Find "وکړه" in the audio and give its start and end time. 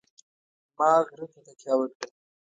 1.77-2.05